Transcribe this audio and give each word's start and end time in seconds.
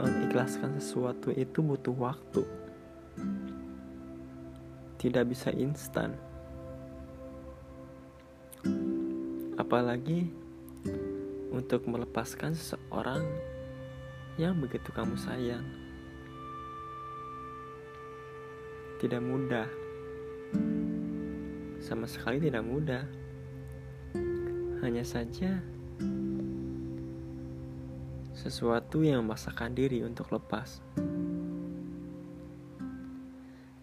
mengikhlaskan 0.00 0.80
sesuatu 0.80 1.28
itu 1.32 1.60
butuh 1.60 1.92
waktu. 1.96 2.42
Tidak 5.00 5.24
bisa 5.28 5.52
instan. 5.52 6.16
Apalagi 9.60 10.28
untuk 11.52 11.84
melepaskan 11.84 12.56
seseorang 12.56 13.24
yang 14.40 14.56
begitu 14.56 14.88
kamu 14.92 15.16
sayang. 15.20 15.64
Tidak 19.00 19.20
mudah. 19.20 19.68
Sama 21.80 22.04
sekali 22.04 22.40
tidak 22.40 22.64
mudah. 22.64 23.04
Hanya 24.80 25.04
saja 25.04 25.60
sesuatu 28.40 29.04
yang 29.04 29.28
memaksakan 29.28 29.76
diri 29.76 30.00
untuk 30.00 30.32
lepas. 30.32 30.80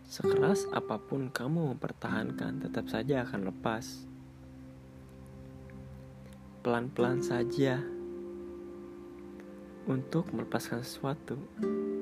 Sekeras 0.09 0.65
apa 0.73 0.97
pun 0.97 1.29
kamu 1.29 1.77
mempertahankan, 1.77 2.65
tetap 2.65 2.89
saja 2.89 3.21
akan 3.21 3.53
lepas. 3.53 4.09
Pelan-pelan 6.65 7.21
saja 7.21 7.77
untuk 9.85 10.25
melepaskan 10.33 10.81
sesuatu 10.81 11.37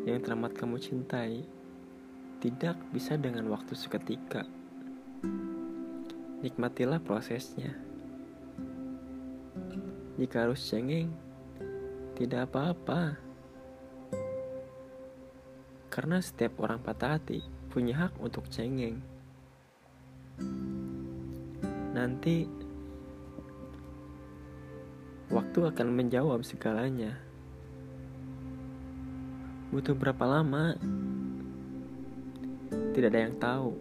yang 0.07 0.23
teramat 0.23 0.55
kamu 0.55 0.79
cintai. 0.79 1.43
Tidak 2.39 2.95
bisa 2.95 3.19
dengan 3.19 3.51
waktu 3.51 3.75
seketika. 3.75 4.47
Nikmatilah 6.39 7.03
prosesnya. 7.03 7.73
Jika 10.15 10.47
harus 10.47 10.61
cengeng, 10.63 11.11
tidak 12.15 12.47
apa-apa. 12.47 13.19
Karena 15.91 16.23
setiap 16.23 16.63
orang 16.63 16.79
patah 16.79 17.19
hati 17.19 17.43
punya 17.67 18.07
hak 18.07 18.15
untuk 18.23 18.47
cengeng. 18.47 19.03
Nanti 21.91 22.47
waktu 25.27 25.59
akan 25.59 25.87
menjawab 25.91 26.39
segalanya. 26.47 27.19
Butuh 29.75 29.91
berapa 29.91 30.23
lama? 30.23 30.79
Tidak 32.95 33.11
ada 33.11 33.27
yang 33.27 33.35
tahu. 33.35 33.75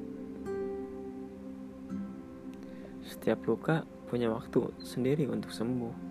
Setiap 3.06 3.46
luka 3.46 3.86
punya 4.10 4.26
waktu 4.26 4.74
sendiri 4.82 5.30
untuk 5.30 5.54
sembuh. 5.54 6.03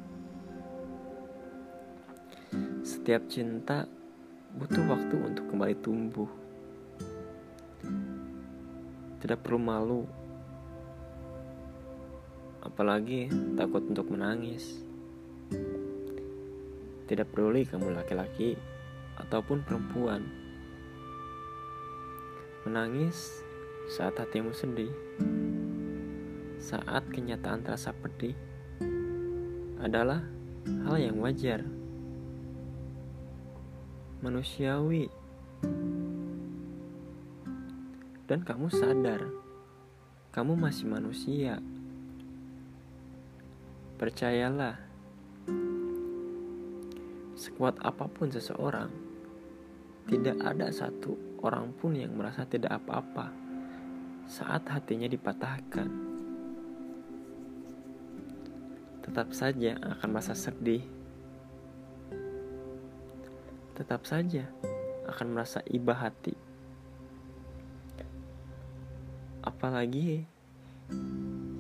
Setiap 3.04 3.28
cinta 3.28 3.84
butuh 4.56 4.80
waktu 4.88 5.20
untuk 5.20 5.52
kembali 5.52 5.76
tumbuh. 5.84 6.32
Tidak 9.20 9.44
perlu 9.44 9.60
malu, 9.60 10.08
apalagi 12.64 13.28
takut 13.60 13.84
untuk 13.92 14.08
menangis. 14.08 14.80
Tidak 17.04 17.28
peduli 17.28 17.68
kamu 17.68 17.92
laki-laki 17.92 18.56
ataupun 19.20 19.68
perempuan. 19.68 20.24
Menangis 22.64 23.44
saat 23.92 24.16
hatimu 24.16 24.56
sedih, 24.56 24.96
saat 26.56 27.04
kenyataan 27.12 27.68
terasa 27.68 27.92
pedih, 27.92 28.40
adalah 29.84 30.24
hal 30.88 30.96
yang 30.96 31.20
wajar 31.20 31.83
manusiawi. 34.24 35.12
Dan 38.24 38.40
kamu 38.48 38.72
sadar, 38.72 39.20
kamu 40.32 40.56
masih 40.56 40.88
manusia. 40.88 41.60
Percayalah, 44.00 44.80
sekuat 47.36 47.76
apa 47.84 48.08
pun 48.08 48.32
seseorang, 48.32 48.88
tidak 50.08 50.40
ada 50.40 50.72
satu 50.72 51.20
orang 51.44 51.76
pun 51.76 51.92
yang 51.92 52.16
merasa 52.16 52.48
tidak 52.48 52.80
apa-apa 52.80 53.28
saat 54.24 54.64
hatinya 54.72 55.12
dipatahkan. 55.12 55.92
Tetap 59.04 59.36
saja 59.36 59.76
akan 59.84 60.08
merasa 60.16 60.32
sedih 60.32 61.03
tetap 63.74 64.06
saja 64.06 64.46
akan 65.10 65.34
merasa 65.34 65.60
iba 65.66 65.98
hati. 65.98 66.38
Apalagi 69.44 70.24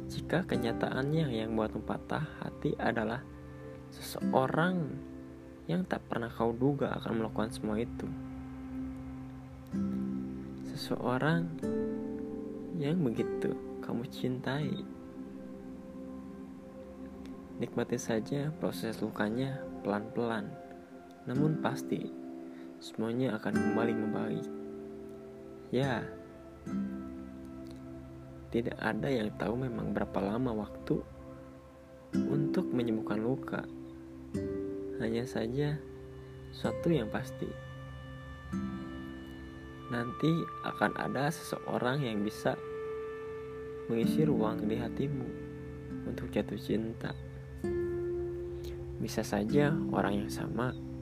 jika 0.07 0.45
kenyataannya 0.45 1.25
yang 1.33 1.57
buat 1.57 1.73
patah 1.83 2.23
hati 2.39 2.77
adalah 2.77 3.25
seseorang 3.89 4.93
yang 5.65 5.83
tak 5.89 6.05
pernah 6.05 6.29
kau 6.29 6.53
duga 6.53 6.93
akan 7.01 7.23
melakukan 7.23 7.49
semua 7.51 7.81
itu. 7.81 8.07
Seseorang 10.69 11.49
yang 12.77 13.01
begitu 13.01 13.51
kamu 13.81 14.05
cintai. 14.13 14.71
Nikmati 17.57 17.97
saja 18.01 18.49
proses 18.57 18.97
lukanya 18.99 19.61
pelan-pelan 19.85 20.62
namun 21.23 21.63
pasti 21.63 22.03
semuanya 22.83 23.39
akan 23.39 23.53
kembali 23.55 23.93
membaik. 23.95 24.47
Ya, 25.71 26.03
tidak 28.51 28.77
ada 28.77 29.09
yang 29.09 29.31
tahu 29.39 29.55
memang 29.55 29.95
berapa 29.95 30.19
lama 30.19 30.67
waktu 30.67 30.99
untuk 32.27 32.69
menyembuhkan 32.69 33.23
luka. 33.23 33.63
Hanya 35.01 35.23
saja 35.25 35.79
suatu 36.51 36.91
yang 36.91 37.09
pasti. 37.09 37.49
Nanti 39.89 40.31
akan 40.67 40.91
ada 40.99 41.31
seseorang 41.31 42.03
yang 42.03 42.21
bisa 42.21 42.53
mengisi 43.89 44.27
ruang 44.27 44.67
di 44.67 44.75
hatimu 44.77 45.27
untuk 46.05 46.29
jatuh 46.29 46.59
cinta. 46.59 47.15
Bisa 48.99 49.25
saja 49.25 49.73
orang 49.91 50.23
yang 50.23 50.31
sama 50.31 50.92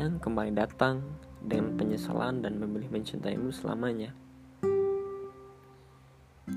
yang 0.00 0.16
kembali 0.16 0.56
datang 0.56 1.04
dengan 1.44 1.76
penyesalan 1.76 2.40
dan 2.40 2.56
memilih 2.56 2.88
mencintaimu 2.88 3.52
selamanya. 3.52 4.16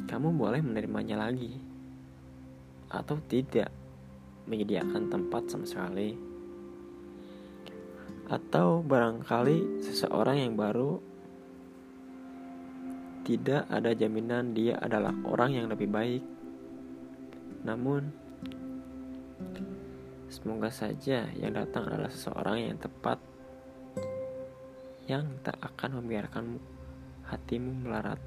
Kamu 0.08 0.32
boleh 0.32 0.64
menerimanya 0.64 1.28
lagi 1.28 1.60
atau 2.88 3.20
tidak 3.28 3.68
menyediakan 4.48 5.12
tempat 5.12 5.52
sama 5.52 5.68
sekali. 5.68 6.16
Atau 8.32 8.80
barangkali 8.80 9.84
seseorang 9.84 10.40
yang 10.40 10.56
baru 10.56 11.04
tidak 13.28 13.68
ada 13.68 13.92
jaminan 13.92 14.56
dia 14.56 14.80
adalah 14.80 15.12
orang 15.28 15.52
yang 15.52 15.68
lebih 15.68 15.92
baik. 15.92 16.24
Namun, 17.68 18.08
semoga 20.32 20.72
saja 20.72 21.28
yang 21.36 21.60
datang 21.60 21.92
adalah 21.92 22.08
seseorang 22.08 22.72
yang 22.72 22.80
tepat 22.80 23.33
yang 25.08 25.28
tak 25.44 25.60
akan 25.60 26.00
membiarkan 26.00 26.46
hatimu 27.28 27.72
melarat. 27.84 28.20